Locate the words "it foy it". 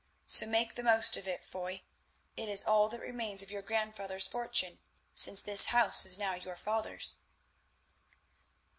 1.27-2.49